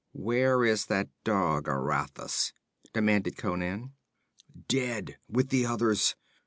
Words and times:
'Where 0.13 0.65
is 0.65 0.87
that 0.87 1.09
dog 1.23 1.67
Aratus?' 1.67 2.53
demanded 2.91 3.37
Conan. 3.37 3.93
'Dead, 4.67 5.19
with 5.29 5.49
the 5.49 5.67
others! 5.67 6.15